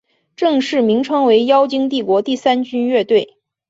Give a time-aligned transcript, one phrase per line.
[0.35, 3.37] 正式名称为妖精帝国第三军乐队。